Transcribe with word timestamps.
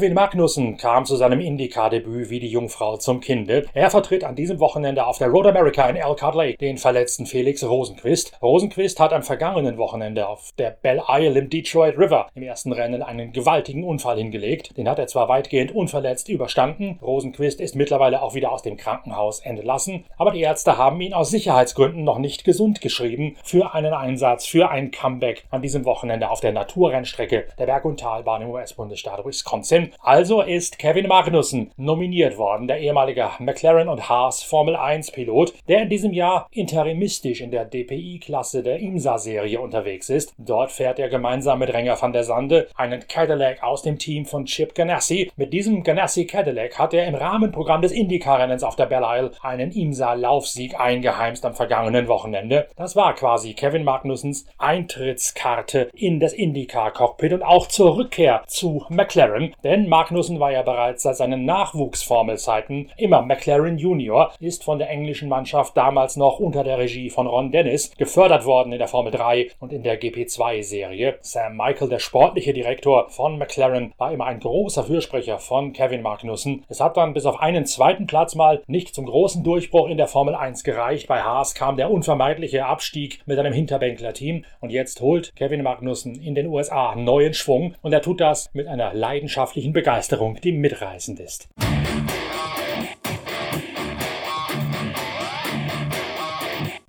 Kevin 0.00 0.14
Magnussen 0.14 0.78
kam 0.78 1.04
zu 1.04 1.16
seinem 1.16 1.40
IndyCar-Debüt 1.40 2.30
wie 2.30 2.40
die 2.40 2.48
Jungfrau 2.48 2.96
zum 2.96 3.20
Kinde. 3.20 3.66
Er 3.74 3.90
vertritt 3.90 4.24
an 4.24 4.34
diesem 4.34 4.58
Wochenende 4.58 5.06
auf 5.06 5.18
der 5.18 5.28
Road 5.28 5.48
America 5.48 5.86
in 5.90 5.96
Elkhart 5.96 6.34
Lake 6.34 6.56
den 6.56 6.78
verletzten 6.78 7.26
Felix 7.26 7.62
Rosenquist. 7.62 8.32
Rosenquist 8.40 8.98
hat 8.98 9.12
am 9.12 9.22
vergangenen 9.22 9.76
Wochenende 9.76 10.26
auf 10.26 10.52
der 10.58 10.70
Belle 10.70 11.02
Isle 11.06 11.38
im 11.38 11.50
Detroit 11.50 11.98
River 11.98 12.28
im 12.34 12.44
ersten 12.44 12.72
Rennen 12.72 13.02
einen 13.02 13.32
gewaltigen 13.32 13.84
Unfall 13.84 14.16
hingelegt. 14.16 14.74
Den 14.78 14.88
hat 14.88 14.98
er 14.98 15.06
zwar 15.06 15.28
weitgehend 15.28 15.74
unverletzt 15.74 16.30
überstanden. 16.30 16.98
Rosenquist 17.02 17.60
ist 17.60 17.76
mittlerweile 17.76 18.22
auch 18.22 18.34
wieder 18.34 18.52
aus 18.52 18.62
dem 18.62 18.78
Krankenhaus 18.78 19.40
entlassen, 19.40 20.06
aber 20.16 20.30
die 20.30 20.40
Ärzte 20.40 20.78
haben 20.78 20.98
ihn 21.02 21.12
aus 21.12 21.28
Sicherheitsgründen 21.28 22.04
noch 22.04 22.18
nicht 22.18 22.44
gesund 22.44 22.80
geschrieben 22.80 23.36
für 23.44 23.74
einen 23.74 23.92
Einsatz, 23.92 24.46
für 24.46 24.70
ein 24.70 24.92
Comeback 24.92 25.44
an 25.50 25.60
diesem 25.60 25.84
Wochenende 25.84 26.30
auf 26.30 26.40
der 26.40 26.52
Naturrennstrecke 26.52 27.48
der 27.58 27.66
Berg- 27.66 27.84
und 27.84 28.00
Talbahn 28.00 28.40
im 28.40 28.48
US-Bundesstaat 28.48 29.26
Wisconsin. 29.26 29.89
Also 30.00 30.42
ist 30.42 30.78
Kevin 30.78 31.08
Magnussen 31.08 31.70
nominiert 31.76 32.38
worden, 32.38 32.68
der 32.68 32.80
ehemalige 32.80 33.30
McLaren 33.38 33.88
und 33.88 34.08
Haas 34.08 34.42
Formel 34.42 34.76
1 34.76 35.12
Pilot, 35.12 35.54
der 35.68 35.82
in 35.82 35.88
diesem 35.88 36.12
Jahr 36.12 36.48
interimistisch 36.50 37.40
in 37.40 37.50
der 37.50 37.64
DPI-Klasse 37.64 38.62
der 38.62 38.78
IMSA-Serie 38.78 39.60
unterwegs 39.60 40.08
ist. 40.10 40.34
Dort 40.38 40.72
fährt 40.72 40.98
er 40.98 41.08
gemeinsam 41.08 41.58
mit 41.58 41.72
Renger 41.72 42.00
van 42.00 42.12
der 42.12 42.24
Sande 42.24 42.68
einen 42.74 43.06
Cadillac 43.06 43.62
aus 43.62 43.82
dem 43.82 43.98
Team 43.98 44.24
von 44.24 44.44
Chip 44.44 44.74
Ganassi. 44.74 45.30
Mit 45.36 45.52
diesem 45.52 45.82
Ganassi 45.82 46.26
Cadillac 46.26 46.78
hat 46.78 46.94
er 46.94 47.06
im 47.06 47.14
Rahmenprogramm 47.14 47.82
des 47.82 47.92
IndyCar-Rennens 47.92 48.62
auf 48.62 48.76
der 48.76 48.86
Belle 48.86 49.06
Isle 49.08 49.30
einen 49.42 49.72
IMSA-Laufsieg 49.72 50.78
eingeheimst 50.78 51.44
am 51.44 51.54
vergangenen 51.54 52.08
Wochenende. 52.08 52.68
Das 52.76 52.96
war 52.96 53.14
quasi 53.14 53.54
Kevin 53.54 53.84
Magnussens 53.84 54.46
Eintrittskarte 54.58 55.90
in 55.94 56.20
das 56.20 56.32
IndyCar-Cockpit 56.32 57.32
und 57.32 57.42
auch 57.42 57.68
zur 57.68 57.96
Rückkehr 57.96 58.42
zu 58.46 58.84
McLaren, 58.88 59.54
denn 59.64 59.79
Magnussen 59.88 60.40
war 60.40 60.52
ja 60.52 60.62
bereits 60.62 61.02
seit 61.02 61.16
seinen 61.16 61.44
Nachwuchsformelzeiten 61.44 62.90
immer 62.96 63.22
McLaren 63.22 63.78
Junior, 63.78 64.32
ist 64.40 64.64
von 64.64 64.78
der 64.78 64.90
englischen 64.90 65.28
Mannschaft 65.28 65.76
damals 65.76 66.16
noch 66.16 66.38
unter 66.38 66.64
der 66.64 66.78
Regie 66.78 67.10
von 67.10 67.26
Ron 67.26 67.50
Dennis 67.50 67.92
gefördert 67.96 68.44
worden 68.44 68.72
in 68.72 68.78
der 68.78 68.88
Formel 68.88 69.12
3 69.12 69.50
und 69.58 69.72
in 69.72 69.82
der 69.82 70.00
GP2-Serie. 70.00 71.18
Sam 71.20 71.56
Michael, 71.56 71.88
der 71.88 71.98
sportliche 71.98 72.52
Direktor 72.52 73.08
von 73.08 73.38
McLaren, 73.38 73.92
war 73.98 74.12
immer 74.12 74.26
ein 74.26 74.40
großer 74.40 74.84
Fürsprecher 74.84 75.38
von 75.38 75.72
Kevin 75.72 76.02
Magnussen. 76.02 76.64
Es 76.68 76.80
hat 76.80 76.96
dann 76.96 77.14
bis 77.14 77.26
auf 77.26 77.40
einen 77.40 77.66
zweiten 77.66 78.06
Platz 78.06 78.34
mal 78.34 78.62
nicht 78.66 78.94
zum 78.94 79.06
großen 79.06 79.44
Durchbruch 79.44 79.88
in 79.88 79.96
der 79.96 80.08
Formel 80.08 80.34
1 80.34 80.64
gereicht. 80.64 81.08
Bei 81.08 81.22
Haas 81.22 81.54
kam 81.54 81.76
der 81.76 81.90
unvermeidliche 81.90 82.66
Abstieg 82.66 83.20
mit 83.26 83.38
einem 83.38 83.52
Hinterbänkler-Team 83.52 84.44
und 84.60 84.70
jetzt 84.70 85.00
holt 85.00 85.34
Kevin 85.36 85.62
Magnussen 85.62 86.20
in 86.20 86.34
den 86.34 86.46
USA 86.46 86.94
neuen 86.94 87.34
Schwung 87.34 87.74
und 87.82 87.92
er 87.92 88.02
tut 88.02 88.20
das 88.20 88.50
mit 88.52 88.66
einer 88.66 88.94
leidenschaftlichen 88.94 89.69
Begeisterung, 89.72 90.40
die 90.40 90.52
mitreißend 90.52 91.20
ist. 91.20 91.48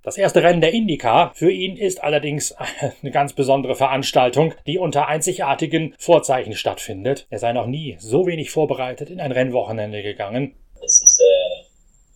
Das 0.04 0.18
erste 0.18 0.42
Rennen 0.42 0.62
der 0.62 0.73
IndyCar 0.73 1.32
für 1.36 1.52
ihn 1.52 1.78
ist 1.78 2.04
allerdings 2.04 2.54
eine 2.58 3.12
ganz 3.12 3.34
besondere 3.34 3.76
Veranstaltung, 3.76 4.54
die 4.66 4.80
unter 4.80 5.08
einzigartigen 5.08 5.94
Vorzeichen 6.00 6.54
stattfindet. 6.54 7.28
Er 7.30 7.38
sei 7.38 7.54
noch 7.54 7.68
nie 7.68 7.98
so 8.00 8.26
wenig 8.26 8.50
vorbereitet 8.50 9.10
in 9.12 9.22
ein 9.22 9.32
Rennwochenende 9.32 10.02
gegangen. 10.02 10.55
This 10.82 11.04
is 11.04 11.20
uh, 11.22 11.64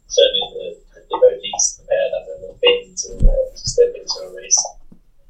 certainly 0.08 0.48
the, 0.54 1.04
the 1.10 1.18
very 1.22 1.40
least 1.42 1.78
prepared 1.78 2.12
I've 2.18 2.30
ever 2.36 2.54
been 2.60 2.96
to, 2.96 3.28
uh, 3.30 3.52
to 3.54 3.70
step 3.70 3.94
into 3.96 4.14
a 4.28 4.36
race. 4.36 4.58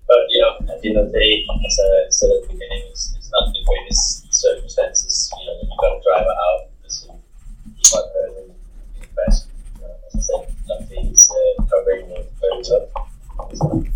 But 0.07 0.23
you 0.29 0.39
know, 0.39 0.73
at 0.73 0.81
the 0.81 0.89
end 0.89 0.97
of 0.97 1.11
the 1.11 1.19
day, 1.19 1.45
as 1.67 1.79
I 1.79 2.09
said. 2.09 2.45
You 5.39 5.45
know, 5.45 5.53
when 5.59 5.69
you 5.69 5.77
got 5.79 5.97
a 5.97 6.01
driver 6.03 6.31
out 6.31 6.69
because 6.77 7.03
he, 7.03 7.11
he 7.75 7.83
got 7.91 8.05
hurt 8.13 8.31
in, 8.37 8.55
in 9.01 9.07
crash. 9.13 9.39
You 9.75 9.81
know, 9.81 9.95
as 10.07 10.15
I 10.15 10.19
said, 10.19 10.55
luckily 10.67 11.09
he's 11.09 11.29
uh, 11.29 11.63
covering 11.63 12.09
it 12.11 12.31
very 12.39 12.63
well. 12.69 13.94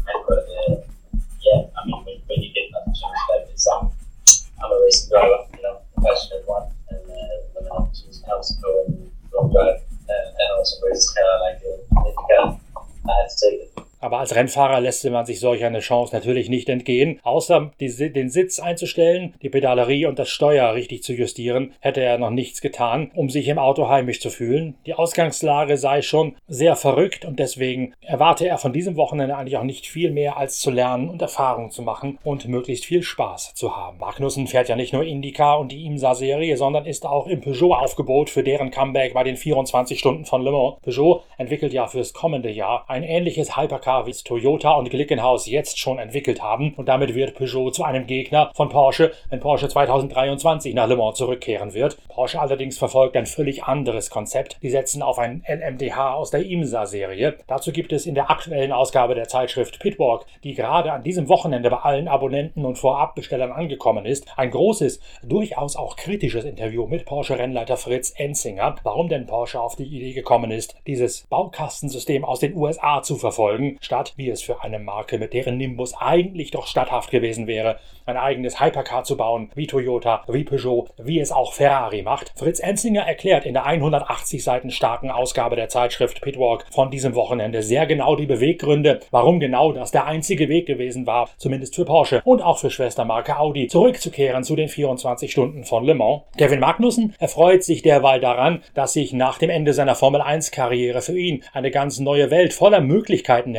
Als 14.29 14.35
Rennfahrer 14.35 14.79
lässt 14.79 15.09
man 15.09 15.25
sich 15.25 15.40
solch 15.40 15.66
eine 15.66 15.79
Chance 15.79 16.13
natürlich 16.13 16.50
nicht 16.50 16.69
entgehen. 16.69 17.19
Außer 17.23 17.72
die, 17.79 18.13
den 18.13 18.29
Sitz 18.29 18.59
einzustellen, 18.59 19.34
die 19.41 19.50
Pedalerie 19.50 20.06
und 20.06 20.19
das 20.19 20.29
Steuer 20.29 20.75
richtig 20.75 21.01
zu 21.01 21.13
justieren, 21.13 21.73
hätte 21.79 22.01
er 22.01 22.19
noch 22.19 22.29
nichts 22.29 22.62
getan, 22.62 23.09
um 23.16 23.31
sich 23.31 23.47
im 23.47 23.57
Auto 23.57 23.89
heimisch 23.89 24.19
zu 24.19 24.29
fühlen. 24.29 24.75
Die 24.85 24.94
Ausgangslage 24.94 25.78
sei 25.78 26.03
schon 26.03 26.35
sehr 26.47 26.75
verrückt 26.75 27.25
und 27.25 27.39
deswegen 27.39 27.94
erwarte 28.01 28.47
er 28.47 28.59
von 28.59 28.72
diesem 28.72 28.97
Wochenende 28.97 29.35
eigentlich 29.35 29.57
auch 29.57 29.63
nicht 29.63 29.88
viel 29.88 30.12
mehr 30.12 30.38
als 30.38 30.59
zu 30.59 30.69
lernen 30.69 31.09
und 31.09 31.23
Erfahrungen 31.23 31.72
zu 31.72 31.81
machen 31.81 32.19
und 32.23 32.47
möglichst 32.47 32.85
viel 32.85 33.01
Spaß 33.01 33.56
zu 33.56 33.75
haben. 33.75 33.97
Magnussen 33.97 34.45
fährt 34.45 34.69
ja 34.69 34.75
nicht 34.75 34.94
nur 34.94 35.03
IndyCar 35.03 35.59
und 35.59 35.72
die 35.72 35.85
IMSA-Serie, 35.85 36.56
sondern 36.56 36.85
ist 36.85 37.03
auch 37.03 37.25
im 37.25 37.41
Peugeot-Aufgebot 37.41 38.29
für 38.29 38.44
deren 38.44 38.69
Comeback 38.69 39.16
bei 39.16 39.23
den 39.23 39.38
24 39.38 39.97
Stunden 39.97 40.25
von 40.25 40.44
Le 40.44 40.51
Mans. 40.51 40.75
Peugeot 40.84 41.23
entwickelt 41.39 41.73
ja 41.73 41.88
fürs 41.88 42.13
kommende 42.13 42.51
Jahr 42.51 42.85
ein 42.88 43.01
ähnliches 43.01 43.57
Hypercar 43.57 44.06
wie 44.06 44.19
es 44.19 44.24
Toyota 44.24 44.72
und 44.74 44.90
Glickenhaus 44.90 45.47
jetzt 45.47 45.80
schon 45.80 46.00
entwickelt 46.00 46.41
haben 46.41 46.74
und 46.75 46.88
damit 46.88 47.16
wird 47.16 47.35
Peugeot 47.35 47.72
zu 47.72 47.84
einem 47.84 48.06
Gegner 48.06 48.52
von 48.53 48.69
Porsche, 48.69 49.12
wenn 49.30 49.40
Porsche 49.40 49.69
2023 49.69 50.74
nach 50.74 50.88
Le 50.88 50.97
Mans 50.97 51.18
zurückkehren 51.18 51.74
wird. 51.74 51.97
Porsche 52.09 52.40
allerdings 52.40 52.78
verfolgt 52.78 53.16
ein 53.16 53.25
völlig 53.25 53.63
anderes 53.63 54.09
Konzept. 54.09 54.57
Die 54.62 54.69
setzen 54.69 55.02
auf 55.02 55.18
ein 55.18 55.44
LMDH 55.47 56.13
aus 56.13 56.31
der 56.31 56.46
IMSA-Serie. 56.46 57.38
Dazu 57.47 57.72
gibt 57.72 57.94
es 57.94 58.06
in 58.06 58.16
der 58.16 58.30
aktuellen 58.30 58.72
Ausgabe 58.72 59.16
der 59.16 59.28
Zeitschrift 59.28 59.80
Pitwalk, 59.80 60.25
die 60.44 60.53
gerade 60.53 60.91
an 60.91 61.03
diesem 61.03 61.30
Wochenende 61.30 61.69
bei 61.69 61.78
allen 61.78 62.07
Abonnenten 62.07 62.66
und 62.66 62.78
Vorabbestellern 62.78 63.51
angekommen 63.51 64.06
ist, 64.06 64.28
ein 64.38 64.51
großes, 64.51 65.00
durchaus 65.24 65.75
auch 65.75 65.96
kritisches 65.96 66.46
Interview 66.46 66.88
mit 66.88 67.06
Porsche-Rennleiter 67.06 67.78
Fritz 67.78 68.13
Enzinger, 68.18 68.75
warum 68.84 69.09
denn 69.09 69.25
Porsche 69.25 69.62
auf 69.62 69.75
die 69.75 69.86
Idee 69.86 70.13
gekommen 70.13 70.51
ist, 70.51 70.75
dieses 70.88 71.25
Baukastensystem 71.30 72.25
aus 72.25 72.40
den 72.40 72.56
USA 72.56 73.01
zu 73.01 73.16
verfolgen, 73.16 73.78
statt, 73.81 74.09
wie 74.18 74.30
es 74.30 74.42
für 74.42 74.64
eine 74.64 74.80
Marke 74.80 75.18
mit 75.18 75.34
deren 75.34 75.58
Nimbus 75.58 75.94
eigentlich 75.96 76.52
doch 76.52 76.68
statthaft 76.68 77.12
gewesen 77.12 77.47
wäre, 77.47 77.78
ein 78.06 78.18
eigenes 78.18 78.59
Hypercar 78.59 79.03
zu 79.03 79.18
bauen, 79.18 79.50
wie 79.56 79.68
Toyota, 79.68 80.24
wie 80.28 80.44
Peugeot, 80.44 80.88
wie 80.97 81.20
es 81.20 81.31
auch 81.31 81.53
Ferrari 81.53 82.02
macht. 82.02 82.34
Fritz 82.36 82.59
Enzinger 82.59 83.03
erklärt 83.03 83.46
in 83.46 83.53
der 83.53 83.66
180 83.66 84.44
Seiten 84.44 84.72
starken 84.72 85.12
Ausgabe 85.12 85.56
der 85.56 85.69
Zeitschrift 85.69 86.22
Pitwalk 86.22 86.66
von 86.72 86.92
diesem 86.92 87.16
Wochenende 87.16 87.62
sehr 87.62 87.86
genau 87.86 88.16
die 88.16 88.25
Beweggründe, 88.25 89.00
warum 89.12 89.40
genau 89.40 89.72
das 89.72 89.92
der 89.92 90.06
einzige 90.06 90.50
Weg 90.50 90.66
gewesen 90.66 91.06
war, 91.06 91.30
zumindest 91.38 91.75
für 91.75 91.86
Porsche 91.86 92.22
und 92.25 92.42
auch 92.42 92.58
für 92.58 92.72
Schwestermarke 92.72 93.38
Audi, 93.38 93.68
zurückzukehren 93.68 94.44
zu 94.44 94.56
den 94.56 94.69
24 94.69 95.31
Stunden 95.31 95.64
von 95.64 95.86
Le 95.86 95.96
Mans. 95.96 96.24
Kevin 96.38 96.59
Magnussen 96.59 97.16
erfreut 97.19 97.64
sich 97.64 97.81
derweil 97.81 98.19
daran, 98.19 98.64
dass 98.74 98.94
sich 98.94 99.14
nach 99.14 99.38
dem 99.38 99.50
Ende 99.50 99.74
seiner 99.74 99.96
Formel 99.96 100.22
1 100.22 100.52
Karriere 100.52 101.02
für 101.02 101.18
ihn 101.18 101.44
eine 101.53 101.72
ganz 101.72 102.00
neue 102.00 102.31
Welt 102.31 102.53
voller 102.53 102.81
Möglichkeiten 102.81 103.52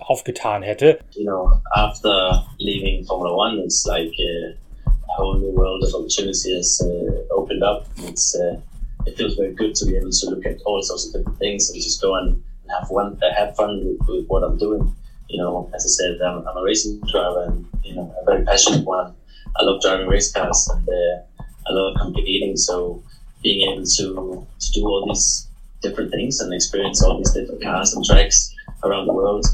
aufgetan 0.00 0.62
hätte. 0.62 0.98
You 1.14 1.24
know, 1.24 1.60
after 1.74 2.44
leaving 2.58 3.04
Formula 3.04 3.34
One, 3.34 3.58
it's 3.60 3.86
like 3.86 4.12
uh, 4.18 4.54
a 4.86 5.12
whole 5.16 5.38
new 5.38 5.50
world 5.50 5.82
of 5.84 5.94
opportunity 5.94 6.54
has 6.56 6.80
uh, 6.82 7.34
opened 7.34 7.62
up. 7.62 7.86
It's 7.98 8.34
uh, 8.34 8.60
it 9.06 9.16
feels 9.16 9.34
very 9.34 9.52
good 9.54 9.74
to 9.74 9.86
be 9.86 9.96
able 9.96 10.10
to 10.10 10.30
look 10.30 10.46
at 10.46 10.62
all 10.64 10.82
sorts 10.82 11.06
of 11.06 11.12
different 11.12 11.38
things 11.38 11.70
and 11.70 11.82
just 11.82 12.00
go 12.00 12.14
and 12.14 12.42
have 12.70 12.88
one 12.90 13.18
have 13.36 13.56
fun 13.56 13.84
with, 13.84 14.08
with 14.08 14.26
what 14.28 14.42
I'm 14.42 14.58
doing. 14.58 14.94
You 15.28 15.38
know, 15.38 15.70
as 15.74 15.84
I 15.84 15.88
said, 15.88 16.20
I'm, 16.20 16.46
I'm, 16.46 16.56
a 16.56 16.62
racing 16.62 17.00
driver 17.10 17.44
and 17.44 17.66
you 17.82 17.94
know 17.94 18.14
a 18.20 18.24
very 18.24 18.44
passionate 18.44 18.84
one. 18.84 19.14
I 19.56 19.64
love 19.64 19.80
driving 19.82 20.08
race 20.08 20.32
cars 20.32 20.70
and 20.72 20.88
uh, 20.88 21.42
I 21.68 21.72
love 21.72 21.96
competing. 22.00 22.56
So 22.56 23.02
being 23.42 23.70
able 23.70 23.84
to 23.84 24.46
to 24.60 24.72
do 24.72 24.84
all 24.86 25.06
these 25.06 25.48
different 25.80 26.10
things 26.10 26.40
and 26.40 26.52
experience 26.54 27.02
all 27.02 27.18
these 27.18 27.32
different 27.32 27.62
cars 27.62 27.92
and 27.94 28.04
tracks 28.04 28.54
around 28.84 29.06
the 29.06 29.12
world 29.12 29.44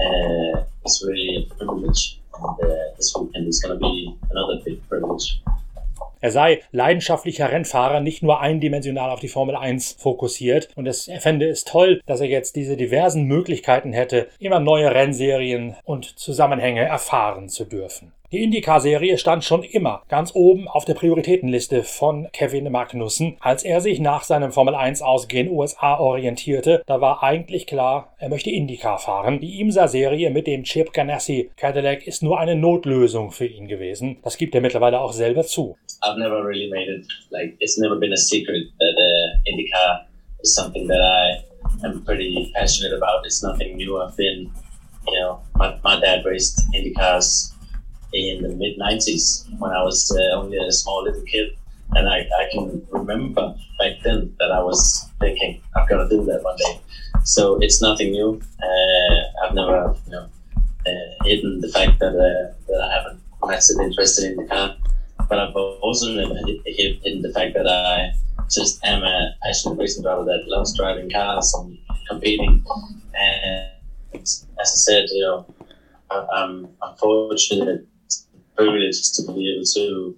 uh, 0.00 0.64
is 0.84 1.04
really 1.06 1.48
a 1.50 1.54
privilege. 1.54 2.20
And 2.34 2.70
uh, 2.70 2.94
this 2.96 3.14
weekend 3.18 3.48
is 3.48 3.60
going 3.60 3.78
to 3.78 3.80
be 3.80 4.16
another 4.30 4.60
big 4.64 4.86
privilege. 4.88 5.40
Er 6.20 6.30
sei 6.30 6.60
leidenschaftlicher 6.72 7.50
Rennfahrer, 7.50 8.00
nicht 8.00 8.22
nur 8.22 8.40
eindimensional 8.40 9.10
auf 9.10 9.20
die 9.20 9.28
Formel 9.28 9.56
1 9.56 9.96
fokussiert. 9.98 10.68
Und 10.74 10.86
es, 10.86 11.08
er 11.08 11.20
fände 11.20 11.48
es 11.48 11.64
toll, 11.64 12.00
dass 12.06 12.20
er 12.20 12.28
jetzt 12.28 12.56
diese 12.56 12.76
diversen 12.76 13.24
Möglichkeiten 13.24 13.92
hätte, 13.92 14.28
immer 14.38 14.60
neue 14.60 14.94
Rennserien 14.94 15.76
und 15.84 16.18
Zusammenhänge 16.18 16.84
erfahren 16.84 17.48
zu 17.48 17.64
dürfen. 17.64 18.12
Die 18.32 18.42
IndyCar-Serie 18.42 19.18
stand 19.18 19.44
schon 19.44 19.62
immer 19.62 20.02
ganz 20.08 20.34
oben 20.34 20.66
auf 20.66 20.84
der 20.84 20.94
Prioritätenliste 20.94 21.84
von 21.84 22.26
Kevin 22.32 22.70
Magnussen. 22.72 23.36
Als 23.38 23.62
er 23.62 23.80
sich 23.80 24.00
nach 24.00 24.24
seinem 24.24 24.50
Formel 24.50 24.74
1 24.74 25.00
aus 25.00 25.28
gen 25.28 25.48
USA 25.48 25.98
orientierte, 25.98 26.82
da 26.86 27.00
war 27.00 27.22
eigentlich 27.22 27.68
klar, 27.68 28.14
er 28.18 28.28
möchte 28.28 28.50
IndyCar 28.50 28.98
fahren. 28.98 29.38
Die 29.38 29.60
IMSA-Serie 29.60 30.30
mit 30.30 30.48
dem 30.48 30.64
Chip 30.64 30.92
Ganassi 30.92 31.50
Cadillac 31.56 32.04
ist 32.04 32.24
nur 32.24 32.40
eine 32.40 32.56
Notlösung 32.56 33.30
für 33.30 33.46
ihn 33.46 33.68
gewesen. 33.68 34.16
Das 34.24 34.36
gibt 34.36 34.56
er 34.56 34.60
mittlerweile 34.60 35.00
auch 35.00 35.12
selber 35.12 35.44
zu. 35.44 35.76
I've 36.02 36.18
never 36.18 36.44
really 36.44 36.70
made 36.70 36.88
it 36.88 37.06
like 37.30 37.56
it's 37.60 37.78
never 37.78 37.96
been 37.96 38.12
a 38.12 38.16
secret 38.16 38.64
that 38.78 38.94
uh, 39.08 39.50
IndyCar 39.50 40.04
is 40.40 40.54
something 40.54 40.86
that 40.88 41.00
I 41.00 41.86
am 41.86 42.04
pretty 42.04 42.52
passionate 42.54 42.92
about. 42.92 43.24
It's 43.24 43.42
nothing 43.42 43.76
new. 43.76 44.00
I've 44.00 44.16
been, 44.16 44.50
you 45.06 45.18
know, 45.20 45.40
my, 45.56 45.78
my 45.82 46.00
dad 46.00 46.24
raced 46.24 46.60
IndyCars 46.74 47.52
in 48.12 48.42
the 48.42 48.48
mid 48.50 48.78
90s 48.78 49.46
when 49.58 49.72
I 49.72 49.82
was 49.82 50.10
uh, 50.16 50.36
only 50.36 50.58
a 50.58 50.72
small 50.72 51.02
little 51.04 51.22
kid. 51.22 51.56
And 51.92 52.08
I, 52.08 52.18
I 52.18 52.48
can 52.50 52.84
remember 52.90 53.54
back 53.78 53.92
then 54.02 54.34
that 54.40 54.50
I 54.50 54.60
was 54.60 55.08
thinking, 55.20 55.62
I've 55.76 55.88
got 55.88 56.02
to 56.02 56.08
do 56.08 56.24
that 56.24 56.42
one 56.42 56.56
day. 56.56 56.80
So 57.24 57.58
it's 57.60 57.80
nothing 57.80 58.10
new. 58.12 58.40
Uh, 58.62 59.44
I've 59.44 59.54
never, 59.54 59.94
you 60.06 60.12
know, 60.12 60.28
uh, 60.86 61.24
hidden 61.24 61.60
the 61.60 61.68
fact 61.68 61.98
that, 62.00 62.14
uh, 62.14 62.54
that 62.68 62.80
I 62.80 62.92
have 62.92 63.06
a 63.06 63.46
massive 63.46 63.80
interest 63.80 64.22
in 64.22 64.36
the 64.36 64.44
car. 64.44 64.76
But 65.28 65.38
I've 65.38 65.54
also 65.54 66.06
hidden 66.12 67.22
the 67.22 67.32
fact 67.34 67.54
that 67.54 67.66
I 67.66 68.12
just 68.50 68.84
am 68.84 69.02
a 69.02 69.34
passionate 69.42 69.78
racing 69.78 70.02
driver 70.02 70.24
that 70.24 70.44
loves 70.46 70.76
driving 70.76 71.10
cars 71.10 71.52
and 71.54 71.78
competing. 72.08 72.64
And 73.14 73.70
as 74.14 74.46
I 74.58 74.64
said, 74.64 75.06
you 75.10 75.22
know, 75.22 75.46
I'm, 76.10 76.68
I'm 76.82 76.96
fortunate 76.96 77.86
privileged 78.56 79.14
to 79.16 79.32
be 79.32 79.52
able 79.54 79.64
to 79.74 80.16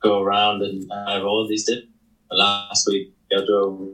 go 0.00 0.22
around 0.22 0.62
and 0.62 0.90
have 1.06 1.24
all 1.24 1.46
these 1.48 1.64
different. 1.64 1.88
Last 2.32 2.86
week, 2.86 3.12
I 3.32 3.44
drove 3.44 3.88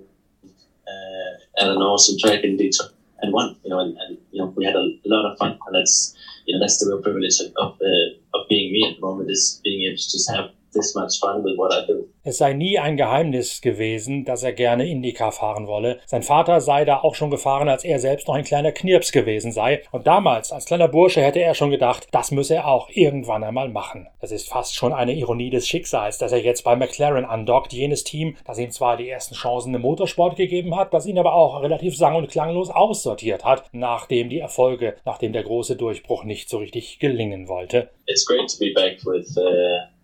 uh, 0.86 1.62
at 1.62 1.68
an 1.68 1.78
awesome 1.78 2.18
track 2.18 2.44
in 2.44 2.58
Detroit 2.58 2.90
and 3.22 3.32
won. 3.32 3.56
You 3.64 3.70
know, 3.70 3.80
and, 3.80 3.96
and, 3.96 4.18
you 4.30 4.42
know 4.42 4.52
we 4.54 4.66
had 4.66 4.76
a 4.76 4.92
lot 5.06 5.30
of 5.30 5.38
fun, 5.38 5.58
and 5.66 5.74
that's 5.74 6.14
you 6.44 6.54
know 6.54 6.60
that's 6.60 6.78
the 6.78 6.90
real 6.90 7.02
privilege 7.02 7.40
of 7.40 7.52
of, 7.56 7.80
uh, 7.80 8.15
being 8.48 8.72
me 8.72 8.88
at 8.88 8.96
the 8.96 9.00
moment 9.00 9.30
is 9.30 9.60
being 9.64 9.86
able 9.86 9.96
to 9.96 10.10
just 10.10 10.30
have 10.30 10.50
this 10.76 10.94
much 10.94 11.18
fun 11.18 11.42
with 11.42 11.56
what 11.56 11.72
I 11.72 11.86
do. 11.86 12.08
Es 12.22 12.38
sei 12.38 12.52
nie 12.52 12.78
ein 12.78 12.96
Geheimnis 12.96 13.60
gewesen, 13.60 14.24
dass 14.24 14.42
er 14.42 14.52
gerne 14.52 14.88
IndyCar 14.88 15.32
fahren 15.32 15.66
wolle. 15.66 16.00
Sein 16.06 16.22
Vater 16.22 16.60
sei 16.60 16.84
da 16.84 16.98
auch 16.98 17.14
schon 17.14 17.30
gefahren, 17.30 17.68
als 17.68 17.84
er 17.84 17.98
selbst 17.98 18.26
noch 18.28 18.34
ein 18.34 18.44
kleiner 18.44 18.72
Knirps 18.72 19.12
gewesen 19.12 19.52
sei. 19.52 19.82
Und 19.92 20.06
damals, 20.06 20.52
als 20.52 20.64
kleiner 20.64 20.88
Bursche, 20.88 21.22
hätte 21.22 21.40
er 21.40 21.54
schon 21.54 21.70
gedacht, 21.70 22.08
das 22.10 22.30
müsse 22.30 22.56
er 22.56 22.68
auch 22.68 22.88
irgendwann 22.90 23.44
einmal 23.44 23.68
machen. 23.68 24.08
Das 24.20 24.32
ist 24.32 24.48
fast 24.48 24.74
schon 24.74 24.92
eine 24.92 25.14
Ironie 25.14 25.50
des 25.50 25.68
Schicksals, 25.68 26.18
dass 26.18 26.32
er 26.32 26.42
jetzt 26.42 26.64
bei 26.64 26.76
McLaren 26.76 27.24
andockt, 27.24 27.72
jenes 27.72 28.04
Team, 28.04 28.36
das 28.44 28.58
ihm 28.58 28.70
zwar 28.70 28.96
die 28.96 29.08
ersten 29.08 29.34
Chancen 29.34 29.74
im 29.74 29.82
Motorsport 29.82 30.36
gegeben 30.36 30.76
hat, 30.76 30.92
das 30.92 31.06
ihn 31.06 31.18
aber 31.18 31.34
auch 31.34 31.62
relativ 31.62 31.96
sang- 31.96 32.16
und 32.16 32.28
klanglos 32.28 32.70
aussortiert 32.70 33.44
hat, 33.44 33.64
nachdem 33.72 34.28
die 34.28 34.40
Erfolge, 34.40 34.96
nachdem 35.04 35.32
der 35.32 35.44
große 35.44 35.76
Durchbruch 35.76 36.24
nicht 36.24 36.48
so 36.48 36.58
richtig 36.58 36.98
gelingen 36.98 37.48
wollte. 37.48 37.90
It's 38.06 38.26
great 38.26 38.48
to 38.48 38.58
be 38.58 38.72
back 38.74 39.04
with 39.04 39.36
uh 39.38 39.95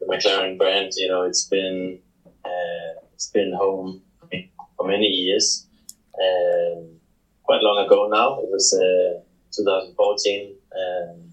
the 0.00 0.06
McLaren 0.06 0.58
brand. 0.58 0.92
You 0.96 1.08
know, 1.08 1.22
it's 1.22 1.44
been 1.46 1.98
uh, 2.44 3.00
it's 3.14 3.30
been 3.30 3.52
home 3.52 4.02
for 4.76 4.86
many 4.86 5.06
years. 5.06 5.66
Um, 6.14 6.98
quite 7.44 7.62
long 7.62 7.84
ago 7.84 8.08
now. 8.08 8.40
It 8.40 8.50
was 8.50 8.74
uh, 8.74 9.20
2014 9.56 10.54
um, 10.76 11.30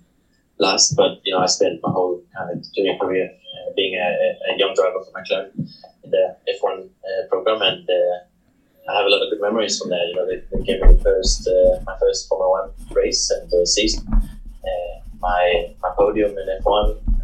last, 0.58 0.96
but 0.96 1.20
you 1.24 1.34
know, 1.34 1.42
I 1.42 1.46
spent 1.48 1.82
my 1.84 1.92
whole 1.92 2.24
kind 2.36 2.52
of 2.52 2.64
junior 2.74 2.98
career 2.98 3.30
uh, 3.30 3.74
being 3.76 3.96
a, 3.96 4.10
a, 4.54 4.58
young 4.58 4.74
driver 4.74 5.04
for 5.04 5.12
McLaren 5.12 5.52
in 6.04 6.12
the 6.12 6.38
F1 6.56 6.86
uh, 6.86 7.28
program, 7.30 7.62
and 7.62 7.88
uh, 7.90 8.92
I 8.92 8.98
have 8.98 9.06
a 9.06 9.10
lot 9.10 9.22
of 9.24 9.30
good 9.32 9.42
memories 9.42 9.78
from 9.80 9.90
there. 9.90 10.06
You 10.06 10.16
know, 10.16 10.26
they, 10.28 10.42
they 10.52 10.64
gave 10.64 10.82
me 10.82 10.94
the 10.94 11.04
first 11.04 11.48
uh, 11.48 11.82
my 11.86 11.98
first 12.00 12.30
Formula 12.30 12.50
One 12.50 12.70
race 12.92 13.30
and 13.32 13.68
season. 13.68 14.08
my 15.20 15.74
my 15.82 15.92
podium 15.98 16.32
in 16.38 16.48
F1 16.62 17.15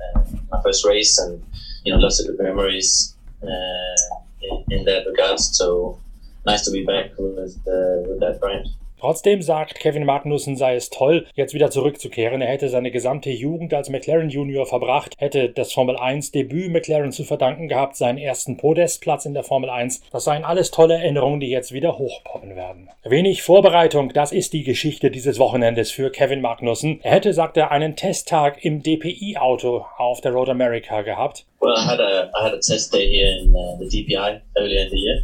my 0.51 0.59
first 0.63 0.83
race, 0.86 1.18
and 1.18 1.42
you 1.83 1.92
know, 1.92 2.00
lots 2.00 2.19
of 2.19 2.27
good 2.27 2.39
memories 2.39 3.13
uh, 3.44 4.15
in, 4.42 4.63
in, 4.69 4.83
that 4.86 5.03
regard. 5.06 5.39
So 5.39 5.98
nice 6.45 6.62
to 6.62 6.71
be 6.71 6.83
back 6.83 7.06
with 7.18 7.56
uh, 7.68 7.98
with 8.07 8.19
that 8.19 8.39
brand. 8.39 8.68
Trotzdem 9.01 9.42
sagt 9.42 9.80
Kevin 9.80 10.06
Magnussen, 10.06 10.56
sei 10.56 10.75
es 10.75 10.92
toll, 10.92 11.25
jetzt 11.33 11.56
wieder 11.56 11.71
zurückzukehren. 11.71 12.39
Er 12.39 12.50
hätte 12.50 12.69
seine 12.69 12.92
gesamte 12.92 13.31
Jugend 13.31 13.74
als 13.74 13.89
McLaren 13.89 14.30
Junior 14.30 14.68
verbracht, 14.68 15.15
hätte 15.18 15.50
das 15.50 15.74
Formel 15.74 15.98
1 15.98 16.30
Debüt 16.30 16.71
McLaren 16.71 17.12
zu 17.12 17.24
verdanken 17.24 17.68
gehabt, 17.68 17.95
seinen 17.95 18.19
ersten 18.19 18.57
Podestplatz 18.57 19.25
in 19.25 19.33
der 19.33 19.44
Formel 19.44 19.71
1. 19.71 20.03
Das 20.12 20.25
seien 20.25 20.45
alles 20.45 20.69
tolle 20.69 20.94
Erinnerungen, 20.94 21.39
die 21.39 21.50
jetzt 21.50 21.71
wieder 21.71 21.98
hochpoppen 21.98 22.56
werden. 22.56 22.89
Wenig 23.03 23.42
Vorbereitung, 23.42 24.13
das 24.13 24.31
ist 24.31 24.53
die 24.53 24.63
Geschichte 24.63 25.09
dieses 25.09 25.39
Wochenendes 25.39 25.89
für 25.89 26.12
Kevin 26.12 26.42
Magnussen. 26.42 27.00
Er 27.01 27.13
hätte, 27.13 27.33
sagt 27.33 27.57
er, 27.57 27.71
einen 27.71 27.95
Testtag 27.95 28.63
im 28.63 28.83
DPI-Auto 28.83 29.83
auf 29.97 30.21
der 30.21 30.33
Road 30.33 30.50
America 30.50 31.01
gehabt. 31.01 31.47
Well, 31.59 31.74
I 31.75 31.88
had 31.88 32.00
a, 32.00 32.30
I 32.39 32.44
had 32.44 32.54
a 32.54 32.59
test 32.59 32.94
day 32.94 33.09
here 33.09 33.39
in 33.39 33.56
uh, 33.56 33.80
the 33.80 33.88
DPI 33.88 34.42
earlier 34.57 34.83
in 34.83 34.89
the 34.92 34.97
year. 34.97 35.24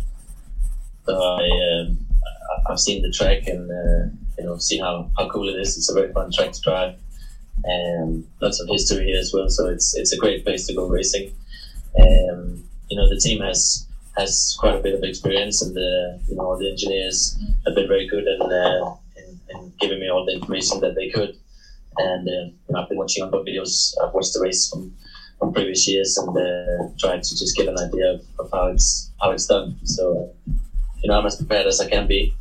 So 1.06 1.14
I, 1.14 1.84
um 1.84 2.07
I've 2.70 2.80
seen 2.80 3.02
the 3.02 3.12
track 3.12 3.48
and 3.48 3.70
uh, 3.72 4.16
you 4.38 4.46
know 4.46 4.58
see 4.58 4.80
how, 4.80 5.10
how 5.18 5.30
cool 5.30 5.50
it 5.50 5.60
is. 5.60 5.78
It's 5.78 5.90
a 5.90 5.94
very 5.94 6.12
fun 6.12 6.32
track 6.32 6.52
to 6.52 6.62
drive, 6.62 6.96
and 7.64 8.28
lots 8.42 8.60
of 8.60 8.68
history 8.70 9.06
here 9.06 9.20
as 9.20 9.32
well. 9.34 9.50
So 9.50 9.68
it's 9.68 9.96
it's 9.96 10.14
a 10.14 10.18
great 10.18 10.44
place 10.44 10.68
to 10.68 10.76
go 10.76 10.88
racing. 10.88 11.34
Um, 12.00 12.64
you 12.90 12.98
know 12.98 13.10
the 13.10 13.20
team 13.20 13.42
has 13.42 13.88
has 14.18 14.56
quite 14.60 14.76
a 14.76 14.80
bit 14.80 14.96
of 14.96 15.04
experience, 15.04 15.62
and 15.62 15.76
the 15.76 16.20
you 16.28 16.36
know 16.36 16.58
the 16.58 16.70
engineers 16.70 17.40
have 17.66 17.76
been 17.76 17.88
very 17.88 18.08
good 18.08 18.26
in, 18.28 18.42
uh, 18.42 18.96
in, 19.16 19.40
in 19.50 19.74
giving 19.80 20.00
me 20.00 20.10
all 20.10 20.26
the 20.26 20.34
information 20.34 20.80
that 20.82 20.96
they 20.96 21.10
could. 21.10 21.36
And 22.00 22.28
uh, 22.28 22.80
I've 22.80 22.90
been 22.90 22.98
watching 22.98 23.24
a 23.24 23.28
lot 23.28 23.40
of 23.40 23.46
videos. 23.46 23.94
I've 24.04 24.14
watched 24.14 24.34
the 24.34 24.42
race 24.42 24.70
from 24.70 24.96
from 25.40 25.54
previous 25.54 25.88
years 25.88 26.18
and 26.18 26.36
uh, 26.36 26.90
tried 26.98 27.22
to 27.22 27.38
just 27.38 27.56
get 27.56 27.68
an 27.68 27.78
idea 27.78 28.14
of, 28.14 28.26
of 28.40 28.50
how 28.52 28.68
it's 28.68 29.12
how 29.22 29.32
it's 29.32 29.46
done. 29.46 29.78
So 29.84 30.34
you 31.02 31.10
know, 31.10 31.20
I'm 31.20 31.26
as 31.26 31.36
prepared 31.36 31.68
as 31.68 31.80
I 31.80 31.90
can 31.90 32.08
be 32.08 32.36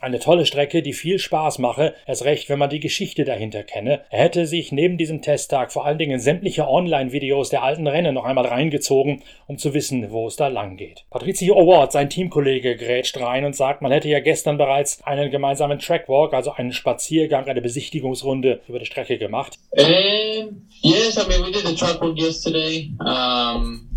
Eine 0.00 0.20
tolle 0.20 0.46
Strecke, 0.46 0.80
die 0.80 0.92
viel 0.92 1.18
Spaß 1.18 1.58
mache, 1.58 1.92
erst 2.06 2.24
recht, 2.24 2.48
wenn 2.48 2.60
man 2.60 2.70
die 2.70 2.78
Geschichte 2.78 3.24
dahinter 3.24 3.64
kenne. 3.64 4.02
Er 4.10 4.22
hätte 4.22 4.46
sich 4.46 4.70
neben 4.70 4.96
diesem 4.96 5.22
Testtag 5.22 5.72
vor 5.72 5.84
allen 5.84 5.98
Dingen 5.98 6.20
sämtliche 6.20 6.68
Online-Videos 6.68 7.48
der 7.48 7.64
alten 7.64 7.88
Rennen 7.88 8.14
noch 8.14 8.22
einmal 8.22 8.46
reingezogen, 8.46 9.24
um 9.48 9.58
zu 9.58 9.74
wissen, 9.74 10.12
wo 10.12 10.28
es 10.28 10.36
da 10.36 10.46
lang 10.46 10.76
geht. 10.76 11.04
Patrizio 11.10 11.58
Award, 11.58 11.90
sein 11.90 12.10
Teamkollege, 12.10 12.76
grätscht 12.76 13.18
rein 13.18 13.44
und 13.44 13.56
sagt, 13.56 13.82
man 13.82 13.90
hätte 13.90 14.08
ja 14.08 14.20
gestern 14.20 14.56
bereits 14.56 15.02
einen 15.02 15.32
gemeinsamen 15.32 15.80
Trackwalk, 15.80 16.32
also 16.32 16.52
einen 16.52 16.72
Spaziergang, 16.72 17.46
eine 17.46 17.60
Besichtigungsrunde 17.60 18.60
über 18.68 18.78
die 18.78 18.86
Strecke 18.86 19.18
gemacht. 19.18 19.58
Um, 19.72 20.68
yes, 20.80 21.16
I 21.16 21.28
mean, 21.28 21.44
we 21.44 21.50
did 21.50 21.66
a 21.66 21.72
trackwalk 21.72 22.16
yesterday. 22.16 22.92
Um, 23.00 23.90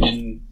in 0.00 0.45